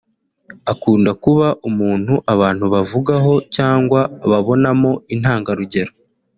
[0.71, 5.91] Akunda kuba umuntu abantu bavugaho cyangwa babonamo intangarugero